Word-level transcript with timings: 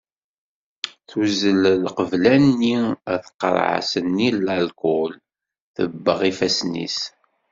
Tuzzel 1.09 1.63
lqebla-nni 1.85 2.75
ar 3.11 3.19
tqarɛet-nni 3.25 4.29
n 4.35 4.41
larkul 4.45 5.11
tebbeɣ 5.75 6.19
ifassen-is. 6.31 6.99